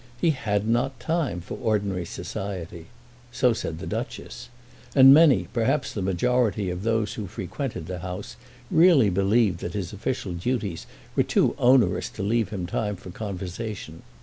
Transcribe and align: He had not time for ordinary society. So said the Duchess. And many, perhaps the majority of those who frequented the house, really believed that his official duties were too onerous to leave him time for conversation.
He 0.19 0.31
had 0.31 0.67
not 0.67 0.99
time 0.99 1.41
for 1.41 1.59
ordinary 1.59 2.05
society. 2.05 2.87
So 3.31 3.53
said 3.53 3.77
the 3.77 3.85
Duchess. 3.85 4.49
And 4.95 5.13
many, 5.13 5.47
perhaps 5.53 5.93
the 5.93 6.01
majority 6.01 6.71
of 6.71 6.81
those 6.81 7.13
who 7.13 7.27
frequented 7.27 7.85
the 7.85 7.99
house, 7.99 8.35
really 8.71 9.11
believed 9.11 9.59
that 9.59 9.73
his 9.75 9.93
official 9.93 10.33
duties 10.33 10.87
were 11.15 11.21
too 11.21 11.55
onerous 11.59 12.09
to 12.17 12.23
leave 12.23 12.49
him 12.49 12.65
time 12.65 12.95
for 12.95 13.11
conversation. 13.11 14.01